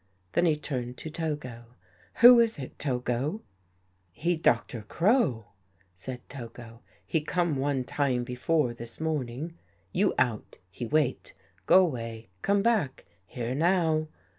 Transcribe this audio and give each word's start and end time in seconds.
Then 0.31 0.47
he 0.47 0.55
turned 0.55 0.97
to 0.97 1.11
Togo." 1.11 1.65
Who 2.25 2.39
is 2.39 2.57
it, 2.57 2.79
Togo? 2.79 3.43
"''He 4.25 4.35
Doctor 4.35 4.81
Crow," 4.81 5.49
said 5.93 6.27
Togo." 6.27 6.81
He 7.05 7.21
come 7.21 7.55
one 7.55 7.83
time 7.83 8.23
before 8.23 8.73
this 8.73 8.99
morning. 8.99 9.59
You 9.91 10.15
out. 10.17 10.57
He 10.71 10.87
wait. 10.87 11.33
Go 11.67 11.85
way. 11.85 12.29
Come 12.41 12.63
back. 12.63 13.05
Here 13.27 13.53
now." 13.53 14.07